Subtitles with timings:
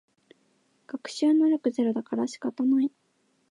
[0.87, 2.91] 学習能力ゼロだから仕方ない